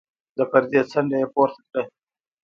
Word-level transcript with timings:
د 0.37 0.39
پردې 0.51 0.81
څنډه 0.91 1.17
يې 1.21 1.27
پورته 1.33 1.61
کړه. 1.69 1.81